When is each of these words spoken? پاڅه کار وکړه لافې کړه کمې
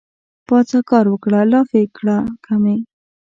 پاڅه 0.47 0.79
کار 0.89 1.05
وکړه 1.09 1.39
لافې 1.51 1.83
کړه 1.97 2.17
کمې 2.45 2.77